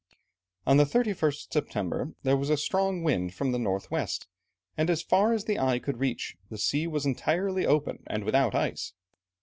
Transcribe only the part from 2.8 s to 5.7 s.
wind from the north west, and as far as the